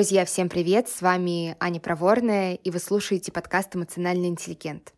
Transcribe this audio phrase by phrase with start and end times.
[0.00, 0.88] Друзья, всем привет!
[0.88, 4.94] С вами Аня Проворная, и вы слушаете подкаст «Эмоциональный интеллигент».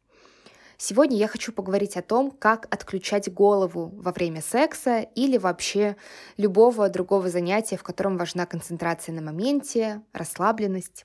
[0.77, 5.97] Сегодня я хочу поговорить о том, как отключать голову во время секса или вообще
[6.37, 11.05] любого другого занятия, в котором важна концентрация на моменте, расслабленность.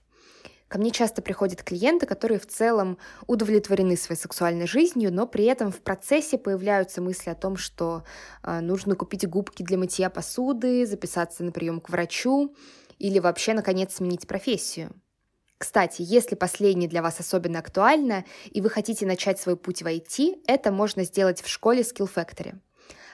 [0.67, 5.71] Ко мне часто приходят клиенты, которые в целом удовлетворены своей сексуальной жизнью, но при этом
[5.71, 8.03] в процессе появляются мысли о том, что
[8.43, 12.53] э, нужно купить губки для мытья посуды, записаться на прием к врачу,
[12.97, 14.91] или вообще, наконец, сменить профессию.
[15.57, 20.43] Кстати, если последнее для вас особенно актуально, и вы хотите начать свой путь в IT,
[20.47, 22.59] это можно сделать в школе Skill Factory.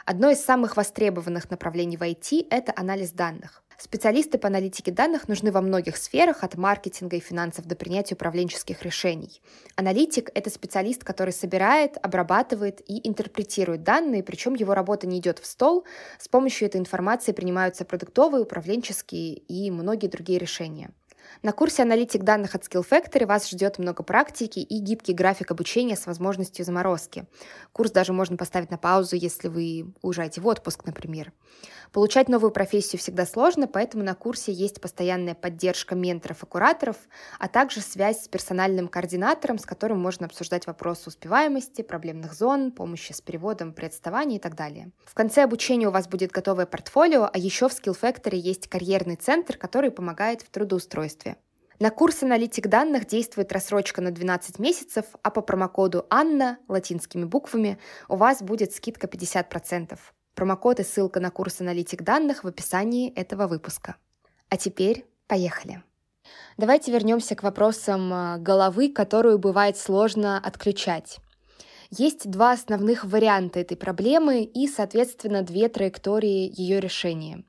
[0.05, 3.62] Одно из самых востребованных направлений в IT– это анализ данных.
[3.83, 8.81] Специалисты по аналитике данных нужны во многих сферах, от маркетинга и финансов до принятия управленческих
[8.81, 9.41] решений.
[9.75, 15.45] Аналитик— это специалист, который собирает, обрабатывает и интерпретирует данные, причем его работа не идет в
[15.45, 15.83] стол.
[16.17, 20.91] С помощью этой информации принимаются продуктовые, управленческие и многие другие решения.
[21.41, 25.95] На курсе «Аналитик данных от Skill Factory» вас ждет много практики и гибкий график обучения
[25.95, 27.25] с возможностью заморозки.
[27.71, 31.33] Курс даже можно поставить на паузу, если вы уезжаете в отпуск, например.
[31.91, 36.95] Получать новую профессию всегда сложно, поэтому на курсе есть постоянная поддержка менторов и кураторов,
[37.39, 43.11] а также связь с персональным координатором, с которым можно обсуждать вопросы успеваемости, проблемных зон, помощи
[43.11, 44.91] с переводом при отставании и так далее.
[45.05, 49.15] В конце обучения у вас будет готовое портфолио, а еще в Skill Factory есть карьерный
[49.15, 51.12] центр, который помогает в трудоустройстве.
[51.79, 57.79] На курс аналитик данных действует рассрочка на 12 месяцев, а по промокоду Анна латинскими буквами
[58.07, 59.97] у вас будет скидка 50%.
[60.35, 63.97] Промокод и ссылка на курс аналитик данных в описании этого выпуска.
[64.49, 65.83] А теперь поехали.
[66.57, 71.19] Давайте вернемся к вопросам э, головы, которую бывает сложно отключать.
[71.89, 77.43] Есть два основных варианта этой проблемы и, соответственно, две траектории ее решения.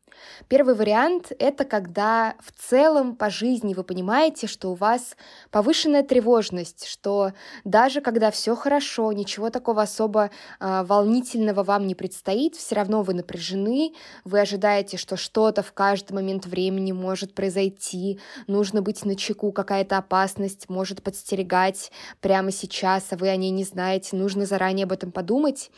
[0.48, 5.16] Первый вариант— это когда в целом по жизни вы понимаете, что у вас
[5.50, 7.32] повышенная тревожность, что
[7.64, 10.30] даже когда все хорошо, ничего такого особо
[10.60, 13.94] э, волнительного вам не предстоит, все равно вы напряжены,
[14.24, 19.98] вы ожидаете, что что-то в каждый момент времени может произойти, нужно быть на чеку, какая-то
[19.98, 21.90] опасность может подстерегать
[22.20, 25.70] прямо сейчас, а вы о ней не знаете, нужно заранее об этом подумать.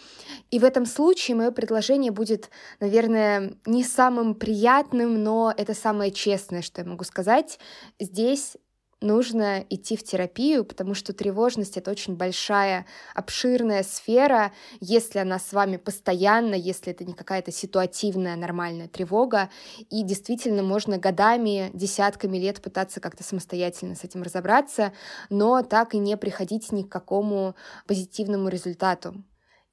[0.51, 2.51] И в этом случае мое предложение будет,
[2.81, 7.59] наверное, не самым самым приятным, но это самое честное, что я могу сказать.
[8.01, 8.57] Здесь
[9.01, 14.53] нужно идти в терапию, потому что тревожность— это очень большая, обширная сфера.
[14.81, 19.49] Если она с вами постоянно, если это не какая-то ситуативная нормальная тревога,
[19.91, 24.93] и действительно можно годами, десятками лет пытаться как-то самостоятельно с этим разобраться,
[25.31, 27.55] но так и не приходить ни к какому
[27.87, 29.23] позитивному результату.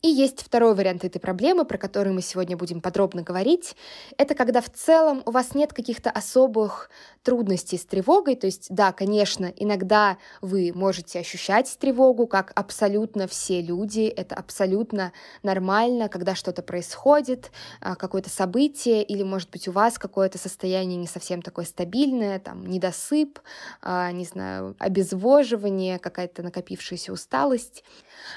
[0.03, 3.77] И есть второй вариант этой проблемы, про который мы сегодня будем подробно говорить.
[4.17, 6.89] Это когда в целом у вас нет каких-то особых
[7.23, 8.35] трудностей с тревогой.
[8.35, 14.01] То есть, да, конечно, иногда вы можете ощущать тревогу, как абсолютно все люди.
[14.01, 20.37] Это абсолютно нормально, когда что-то происходит, а, какое-то событие, или, может быть, у вас какое-то
[20.37, 23.39] состояние не совсем такое стабильное, там, недосып,
[23.81, 27.85] а, не знаю, обезвоживание, какая-то накопившаяся усталость.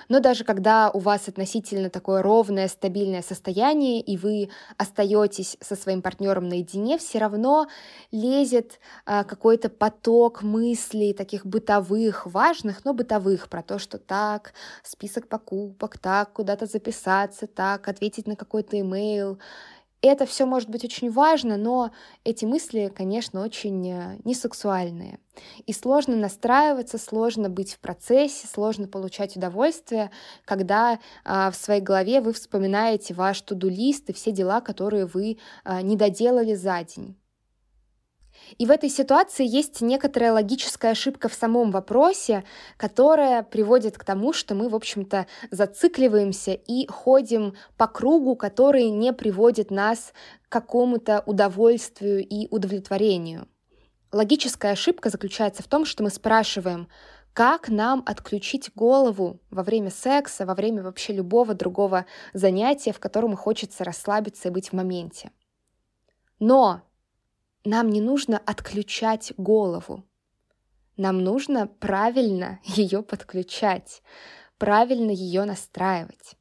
[0.09, 6.03] Но даже когда у вас относительно такое ровное, стабильное состояние, и вы остаетесь со своим
[6.03, 7.67] партнером наедине, все равно
[8.11, 14.53] лезет а, какой-то поток мыслей, таких бытовых, важных, но бытовых, про то, что так,
[14.83, 19.39] список покупок, так, куда-то записаться, так, ответить на какой-то имейл,
[20.03, 21.91] это все может быть очень важно, но
[22.25, 25.19] эти мысли, конечно, очень э, несексуальные.
[25.67, 30.11] И сложно настраиваться, сложно быть в процессе, сложно получать удовольствие,
[30.45, 35.81] когда э, в своей голове вы вспоминаете ваш туду-лист и все дела, которые вы э,
[35.83, 37.17] не доделали за день.
[38.59, 42.45] И в этой ситуации есть некоторая логическая ошибка в самом вопросе,
[42.77, 49.13] которая приводит к тому, что мы, в общем-то, зацикливаемся и ходим по кругу, который не
[49.13, 50.13] приводит нас
[50.49, 53.49] к какому-то удовольствию и удовлетворению.
[54.13, 56.89] Логическая ошибка заключается в том, что мы спрашиваем,
[57.33, 63.37] как нам отключить голову во время секса, во время вообще любого другого занятия, в котором
[63.37, 65.31] хочется расслабиться и быть в моменте.
[66.39, 66.81] Но
[67.67, 70.05] нам не нужно отключать голову.
[70.97, 74.03] Нам нужно правильно ее подключать,
[74.59, 76.37] правильно ее настраивать.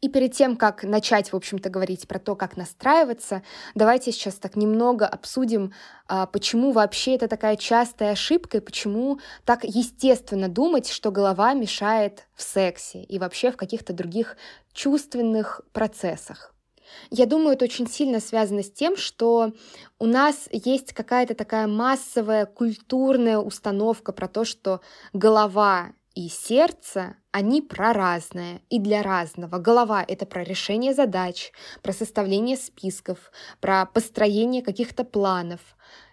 [0.00, 3.42] И перед тем, как начать, в общем-то, говорить про то, как настраиваться,
[3.74, 5.74] давайте сейчас так немного обсудим,
[6.08, 12.26] а, почему вообще это такая частая ошибка и почему так естественно думать, что голова мешает
[12.34, 14.38] в сексе и вообще в каких-то других
[14.72, 16.54] чувственных процессах.
[17.10, 19.52] Я думаю, это очень сильно связано с тем, что
[19.98, 24.80] у нас есть какая-то такая массовая культурная установка про то, что
[25.12, 29.58] голова и сердце, они про разное и для разного.
[29.58, 31.52] Голова— это про решение задач,
[31.82, 35.60] про составление списков, про построение каких-то планов.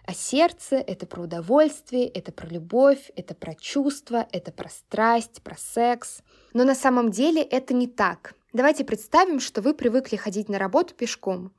[0.06, 5.56] А сердце— это про удовольствие, это про любовь, это про чувства, это про страсть, про
[5.56, 6.20] секс.
[6.54, 8.34] Но на самом деле это не так.
[8.58, 11.52] Давайте представим, что вы привыкли ходить на работу пешком.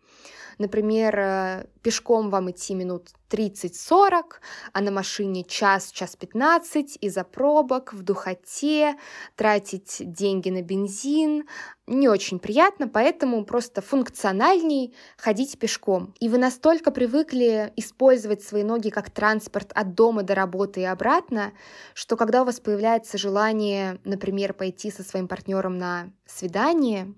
[0.59, 4.41] Например, э, пешком вам идти минут 30-40,
[4.73, 8.97] а на машине час, час 15 из-за пробок, в духоте,
[9.37, 11.47] тратить деньги на бензин.
[11.87, 16.13] Не очень приятно, поэтому просто функциональней ходить пешком.
[16.19, 21.53] И вы настолько привыкли использовать свои ноги как транспорт от дома до работы и обратно,
[21.93, 27.15] что когда у вас появляется желание, например, пойти со своим партнером на свидание,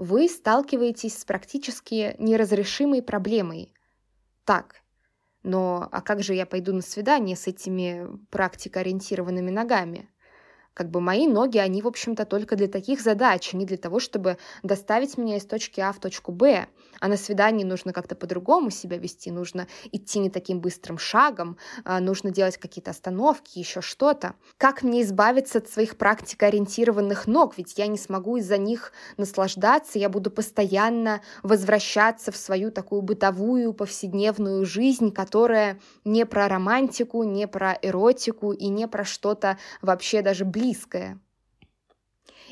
[0.00, 3.74] вы сталкиваетесь с практически неразрешимой проблемой.
[4.46, 4.76] Так,
[5.42, 10.08] но а как же я пойду на свидание с этими практикоориентированными ногами?
[10.80, 14.00] Как бы мои ноги, они, в общем-то, только для таких задач, а не для того,
[14.00, 16.68] чтобы доставить меня из точки А в точку Б.
[17.00, 22.00] А на свидании нужно как-то по-другому себя вести, нужно идти не таким быстрым шагом, а
[22.00, 24.36] нужно делать какие-то остановки, еще что-то.
[24.56, 27.58] Как мне избавиться от своих практикоориентированных ног?
[27.58, 33.74] Ведь я не смогу из-за них наслаждаться, я буду постоянно возвращаться в свою такую бытовую
[33.74, 40.46] повседневную жизнь, которая не про романтику, не про эротику и не про что-то вообще даже
[40.46, 40.69] близкое.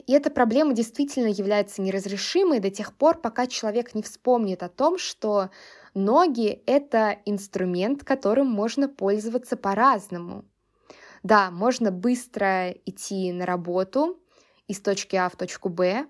[0.07, 4.99] И эта проблема действительно является неразрешимой до тех пор, пока человек не вспомнит о том,
[4.99, 5.51] что
[5.95, 10.45] ноги— это инструмент, которым можно пользоваться по-разному.
[11.23, 14.21] Да, можно быстро идти на работу
[14.69, 16.07] из точки А в точку Б,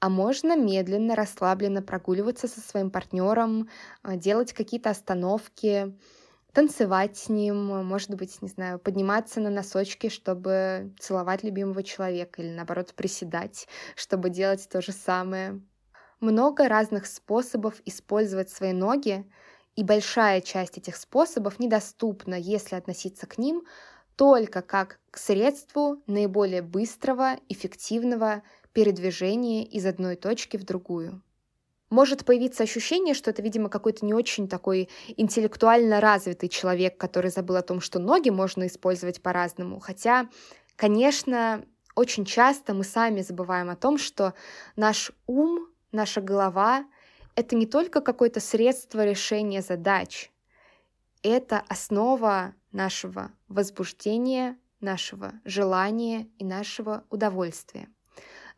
[0.00, 3.68] а можно медленно, расслабленно прогуливаться со своим партнером,
[4.02, 5.94] а, делать какие-то остановки,
[6.56, 12.48] танцевать с ним, может быть, не знаю, подниматься на носочки, чтобы целовать любимого человека, или
[12.48, 15.60] наоборот приседать, чтобы делать то же самое.
[16.18, 19.30] Много разных способов использовать свои ноги,
[19.74, 23.66] и большая часть этих способов недоступна, если относиться к ним
[24.16, 28.42] только как к средству наиболее быстрого, эффективного
[28.72, 31.22] передвижения из одной точки в другую
[31.90, 37.56] может появиться ощущение, что это, видимо, какой-то не очень такой интеллектуально развитый человек, который забыл
[37.56, 39.78] о том, что ноги можно использовать по-разному.
[39.78, 40.28] Хотя,
[40.74, 44.34] конечно, очень часто мы сами забываем о том, что
[44.74, 46.84] наш ум, наша голова—
[47.36, 50.30] это не только какое-то средство решения задач,
[51.22, 57.88] это основа нашего возбуждения, нашего желания и нашего удовольствия.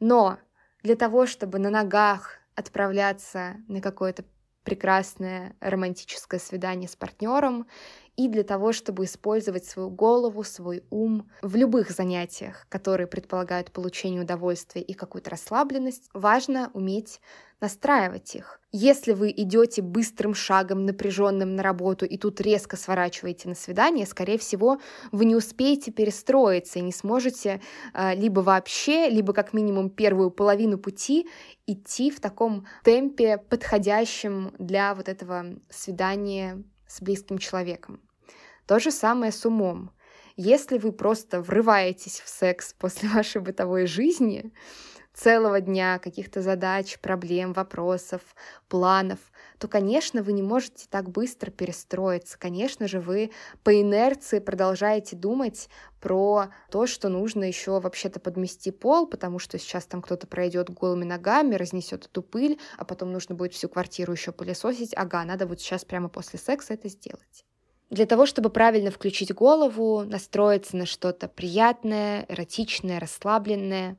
[0.00, 0.38] Но
[0.82, 4.24] для того, чтобы на ногах отправляться на какое-то
[4.64, 7.68] прекрасное романтическое свидание с партнером
[8.18, 14.22] и для того, чтобы использовать свою голову, свой ум в любых занятиях, которые предполагают получение
[14.22, 17.20] удовольствия и какую-то расслабленность, важно уметь
[17.60, 18.60] настраивать их.
[18.72, 24.38] Если вы идете быстрым шагом, напряженным на работу, и тут резко сворачиваете на свидание, скорее
[24.38, 24.80] всего,
[25.12, 27.60] вы не успеете перестроиться и не сможете
[27.94, 31.28] э, либо вообще, либо как минимум первую половину пути
[31.68, 38.00] идти в таком темпе, подходящем для вот этого свидания с близким человеком.
[38.68, 39.92] То же самое с умом.
[40.36, 44.52] Если вы просто врываетесь в секс после вашей бытовой жизни,
[45.14, 48.20] целого дня, каких-то задач, проблем, вопросов,
[48.68, 49.20] планов,
[49.58, 52.38] то, конечно, вы не можете так быстро перестроиться.
[52.38, 53.30] Конечно же, вы
[53.64, 59.86] по инерции продолжаете думать про то, что нужно еще вообще-то подмести пол, потому что сейчас
[59.86, 64.30] там кто-то пройдет голыми ногами, разнесет эту пыль, а потом нужно будет всю квартиру еще
[64.30, 64.92] пылесосить.
[64.94, 67.47] Ага, надо вот сейчас прямо после секса это сделать.
[67.90, 73.96] Для того, чтобы правильно включить голову, настроиться на что-то приятное, эротичное, расслабленное,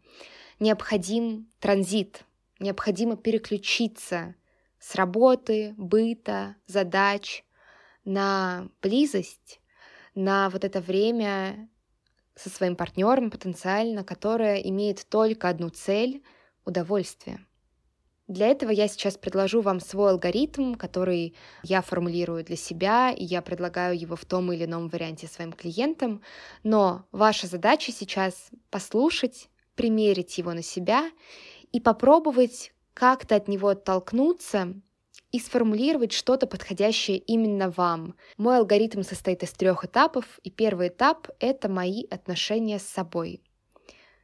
[0.60, 2.24] необходим транзит,
[2.60, 4.36] необходимо переключиться
[4.80, 7.44] с работы, быта, задач
[8.06, 9.60] на близость,
[10.14, 11.68] на вот это время
[12.36, 16.24] со своим партнером потенциально, которое имеет только одну цель—
[16.66, 17.46] удовольствие.
[18.30, 21.34] Для этого я сейчас предложу вам свой алгоритм, который
[21.64, 26.22] я формулирую для себя, и я предлагаю его в том или ином варианте своим клиентам.
[26.62, 31.10] Но ваша задача сейчас послушать, примерить его на себя
[31.72, 34.76] и попробовать как-то от него оттолкнуться
[35.32, 38.14] и сформулировать что-то подходящее именно вам.
[38.38, 43.42] Мой алгоритм состоит из трех этапов, и первый этап— это мои отношения с собой.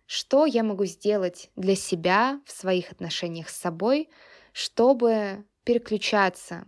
[0.06, 4.10] Что я могу сделать для себя в своих отношениях с собой,
[4.54, 6.66] чтобы переключаться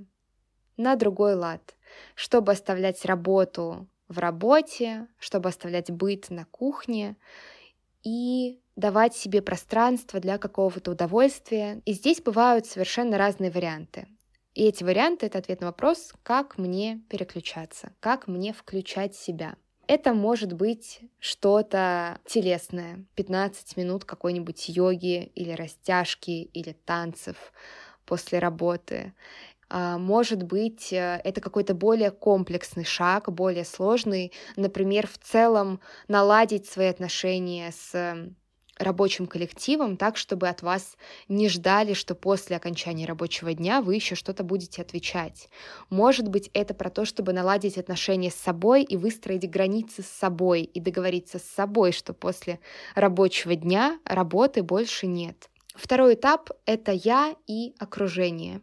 [0.76, 1.76] на другой лад,
[2.16, 7.18] чтобы оставлять работу в работе, чтобы оставлять быт на кухне
[8.04, 11.82] и давать себе пространство для какого-то удовольствия.
[11.86, 14.08] И здесь бывают совершенно разные варианты.
[14.54, 19.56] И эти варианты— это ответ на вопрос, как мне переключаться, как мне включать себя.
[19.88, 27.54] Это может быть что-то телесное, 15 минут какой-нибудь йоги или растяжки или танцев
[28.06, 29.14] после работы.
[29.70, 34.34] А, может быть, э, это какой-то более комплексный шаг, более сложный.
[34.58, 38.34] Например, в целом наладить свои отношения с
[38.78, 44.16] рабочим коллективом так, чтобы от вас не ждали, что после окончания рабочего дня вы еще
[44.16, 45.50] что-то будете отвечать.
[45.90, 50.62] Может быть, это про то, чтобы наладить отношения с собой и выстроить границы с собой
[50.64, 52.60] и договориться с собой, что после
[52.96, 55.50] рабочего дня работы больше нет.
[55.76, 58.62] Второй этап— это я и окружение.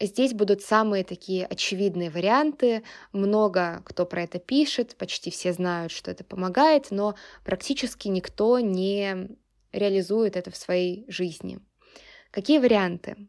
[0.00, 2.82] Здесь будут самые такие очевидные варианты.
[3.12, 7.14] Много кто про это пишет, почти все знают, что это помогает, но
[7.44, 9.28] практически никто не
[9.72, 11.60] реализует это в своей жизни.
[12.30, 13.28] Какие варианты?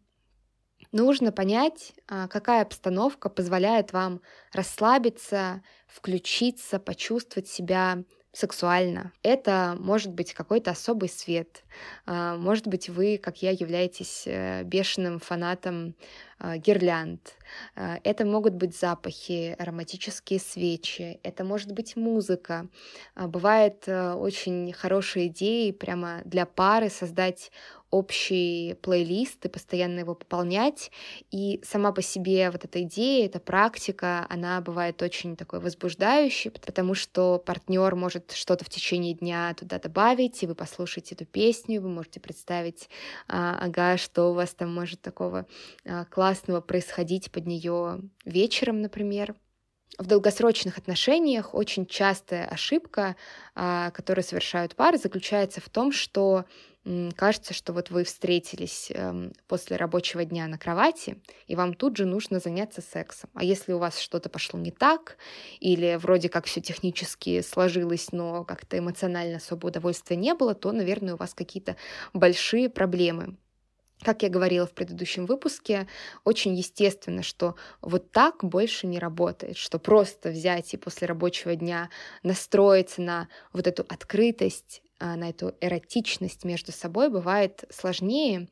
[0.91, 4.21] Нужно понять, а, какая обстановка позволяет вам
[4.51, 8.03] расслабиться, включиться, почувствовать себя
[8.33, 9.13] сексуально.
[9.21, 11.63] Это может быть какой-то особый свет.
[12.05, 15.95] А, может быть, вы, как я, являетесь э, бешеным фанатом
[16.39, 17.35] а, гирлянд.
[17.75, 22.67] А, это могут быть запахи, ароматические свечи, это может быть музыка.
[23.15, 27.51] Бывает э, очень хорошие идеи прямо для пары создать
[27.93, 30.91] общий плейлист и постоянно его пополнять.
[31.29, 36.95] И сама по себе вот эта идея, эта практика, она бывает очень такой возбуждающей, потому
[36.95, 41.89] что партнер может что-то в течение дня туда добавить, и вы послушаете эту песню, вы
[41.89, 42.89] можете представить,
[43.27, 45.45] а, ага, что у вас там может такого
[45.85, 49.35] а, классного происходить под нее вечером, например.
[49.99, 53.15] В долгосрочных отношениях очень частая ошибка,
[53.53, 56.45] а, которую совершают пары, заключается в том, что
[57.15, 62.05] кажется, что вот вы встретились эм, после рабочего дня на кровати, и вам тут же
[62.05, 63.29] нужно заняться сексом.
[63.33, 65.17] А если у вас что-то пошло не так,
[65.59, 71.13] или вроде как все технически сложилось, но как-то эмоционально особо удовольствия не было, то, наверное,
[71.13, 71.77] у вас какие-то
[72.13, 73.37] большие проблемы.
[74.01, 75.87] Как я говорила в предыдущем выпуске,
[76.25, 81.89] очень естественно, что вот так больше не работает, что просто взять и после рабочего дня
[82.21, 88.47] настроиться на вот эту открытость, на эту эротичность между собой бывает сложнее.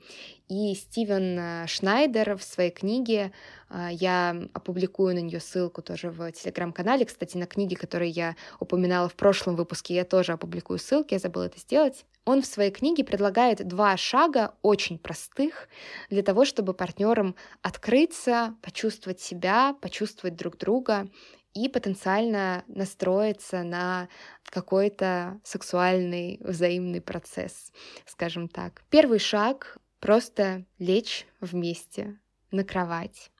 [0.49, 3.31] И Стивен э, Шнайдер в своей книге,
[3.69, 9.07] а, я опубликую на нее ссылку тоже в телеграм-канале, кстати, на книге, которую я упоминала
[9.07, 12.05] в прошлом выпуске, я тоже опубликую ссылки, я забыла это сделать.
[12.25, 15.69] Он в своей книге предлагает два шага очень простых
[16.09, 21.07] для того, чтобы партнерам открыться, почувствовать себя, почувствовать друг друга
[21.53, 24.07] и потенциально настроиться на
[24.43, 27.71] какой-то сексуальный взаимный процесс,
[28.05, 28.83] скажем так.
[28.89, 32.19] Первый шаг— просто лечь вместе
[32.51, 33.31] на кровать.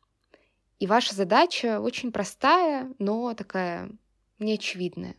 [0.80, 3.92] И ваша задача очень простая, но такая
[4.40, 5.16] неочевидная.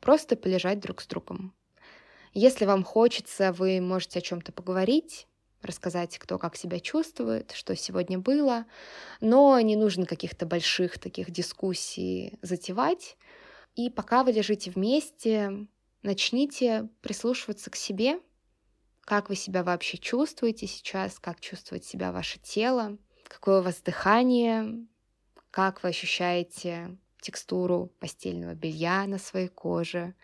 [0.00, 1.54] Просто полежать друг с другом.
[2.32, 5.26] Если вам хочется, вы можете о чем-то поговорить,
[5.62, 8.66] рассказать, кто как себя чувствует, что сегодня было,
[9.20, 13.16] но не нужно каких-то больших таких дискуссий затевать.
[13.74, 15.66] И пока вы лежите вместе,
[16.02, 18.20] начните прислушиваться к себе,
[19.02, 22.98] как вы себя вообще чувствуете сейчас, как чувствует себя ваше тело,
[23.28, 24.86] какое у вас дыхание,
[25.50, 30.14] как вы ощущаете текстуру постельного белья на своей коже.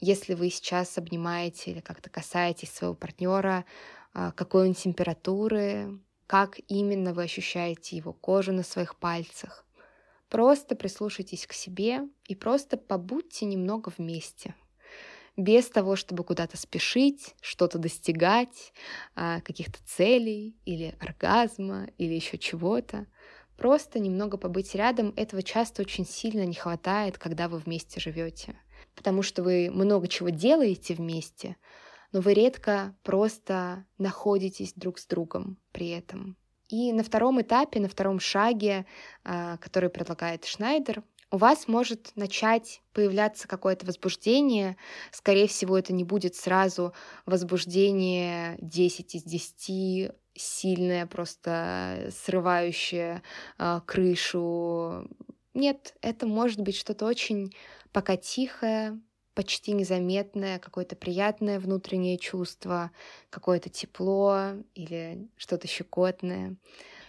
[0.00, 3.64] Если вы сейчас обнимаете или как-то касаетесь своего партнера,
[4.12, 9.64] какой он температуры, как именно вы ощущаете его кожу на своих пальцах.
[10.28, 14.54] Просто прислушайтесь к себе и просто побудьте немного вместе.
[15.38, 18.72] Без того, чтобы куда-то спешить, что-то достигать,
[19.14, 23.06] а, каких-то целей или оргазма или еще чего-то.
[23.56, 25.14] Просто немного побыть рядом.
[25.16, 28.58] Этого часто очень сильно не хватает, когда вы вместе живете.
[28.94, 31.56] Потому что вы много чего делаете вместе,
[32.12, 36.36] но вы редко просто находитесь друг с другом при этом.
[36.68, 38.84] И на втором этапе, на втором шаге,
[39.24, 44.76] а, который предлагает Шнайдер, у вас может начать появляться какое-то возбуждение.
[45.12, 46.94] Скорее всего, это не будет сразу
[47.26, 53.22] возбуждение 10 из 10, сильное, просто срывающее
[53.58, 55.06] э, крышу.
[55.52, 57.54] Нет, это может быть что-то очень
[57.92, 58.98] пока тихое,
[59.38, 62.90] почти незаметное, какое-то приятное внутреннее чувство,
[63.30, 66.56] какое-то тепло или что-то щекотное.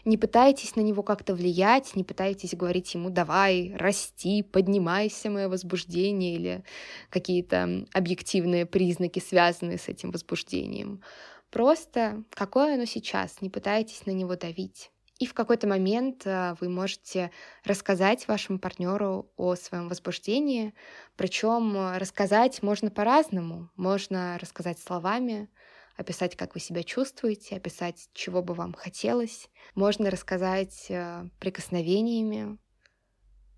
[0.06, 6.36] Не пытайтесь на него как-то влиять, не пытайтесь говорить ему «давай, расти, поднимайся, мое возбуждение»
[6.36, 6.64] или
[7.10, 11.02] какие-то объективные признаки, связанные с этим возбуждением.
[11.50, 14.92] Просто какое оно сейчас, не пытайтесь на него давить.
[15.20, 17.32] И в какой-то момент э, вы можете
[17.66, 20.74] рассказать вашему партнеру о своем возбуждении.
[21.18, 23.70] Причем э, рассказать можно по-разному.
[23.76, 25.50] Можно рассказать словами,
[25.98, 29.50] описать, как вы себя чувствуете, описать, чего бы вам хотелось.
[29.76, 32.58] Можно рассказать э, прикосновениями,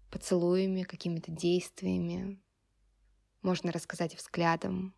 [0.10, 2.42] поцелуями, какими-то действиями.
[3.44, 4.96] Можно рассказать взглядом,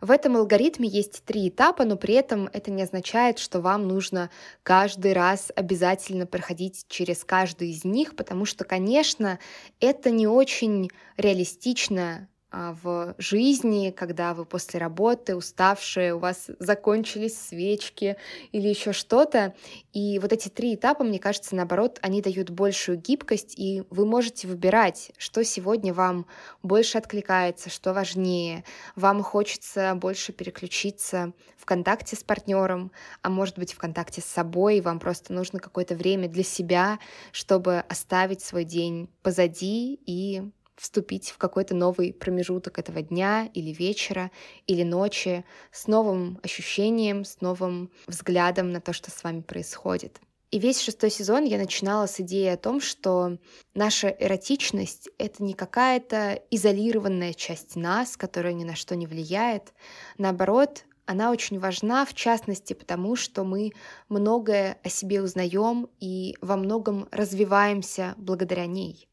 [0.00, 4.30] в этом алгоритме есть три этапа, но при этом это не означает, что вам нужно
[4.62, 9.38] каждый раз обязательно проходить через каждый из них, потому что, конечно,
[9.80, 18.16] это не очень реалистично в жизни, когда вы после работы уставшие, у вас закончились свечки
[18.52, 19.54] или еще что-то.
[19.92, 24.48] И вот эти три этапа, мне кажется, наоборот, они дают большую гибкость, и вы можете
[24.48, 26.26] выбирать, что сегодня вам
[26.62, 28.64] больше откликается, что важнее.
[28.96, 32.92] Вам хочется больше переключиться в контакте с партнером,
[33.22, 36.98] а может быть в контакте с собой, вам просто нужно какое-то время для себя,
[37.30, 40.42] чтобы оставить свой день позади и
[40.82, 44.32] вступить в какой-то новый промежуток этого дня или вечера
[44.66, 50.20] или ночи с новым ощущением, с новым взглядом на то, что с вами происходит.
[50.50, 53.38] И весь шестой сезон я начинала с идеи о том, что
[53.74, 59.72] наша эротичность— это не какая-то изолированная часть нас, которая ни на что не влияет.
[60.18, 63.70] Наоборот, она очень важна, в частности, потому что мы
[64.08, 69.08] многое о себе узнаем и во многом развиваемся благодаря ней.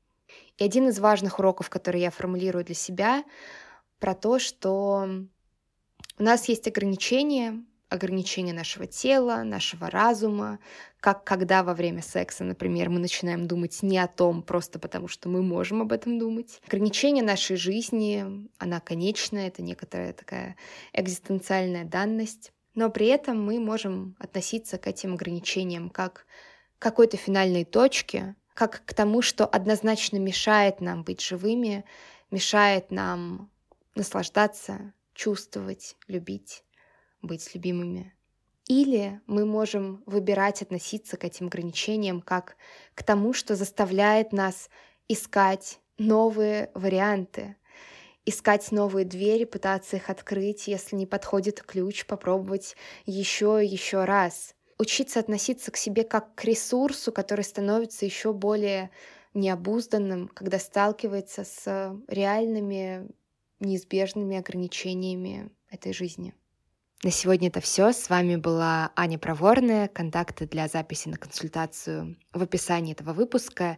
[0.60, 3.24] И один из важных уроков, который я формулирую для себя,
[4.00, 5.10] про то, что
[6.18, 10.60] у нас есть ограничения, ограничения нашего тела, нашего разума,
[11.00, 15.30] как когда во время секса, например, мы начинаем думать не о том, просто потому что
[15.30, 16.62] мы можем об этом думать.
[16.68, 20.58] Ограничение нашей жизни, она конечная, это некоторая такая
[20.92, 26.26] экзистенциальная данность, но при этом мы можем относиться к этим ограничениям как
[26.78, 31.86] к какой-то финальной точке, как к тому, что однозначно мешает нам быть живыми,
[32.30, 33.50] мешает нам
[33.96, 36.66] наслаждаться, чувствовать, любить,
[37.22, 38.14] быть любимыми.
[38.68, 42.58] Или мы можем выбирать относиться к этим ограничениям как
[42.96, 44.70] к тому, что заставляет нас
[45.08, 47.56] искать новые варианты,
[48.26, 54.54] искать новые двери, пытаться их открыть, если не подходит ключ, попробовать еще и еще раз
[54.80, 58.90] учиться относиться к себе как к ресурсу, который становится еще более
[59.34, 63.08] необузданным, когда сталкивается с реальными
[63.60, 66.34] неизбежными ограничениями этой жизни.
[67.04, 67.94] На сегодня это все.
[67.94, 69.88] С вами была Аня Проворная.
[69.88, 73.78] Контакты для записи на консультацию в описании этого выпуска.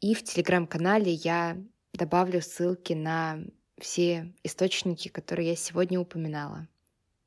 [0.00, 1.56] И в телеграм-канале я
[1.92, 3.40] добавлю ссылки на
[3.80, 6.68] все источники, которые я сегодня упоминала.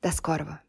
[0.02, 0.63] До скорого!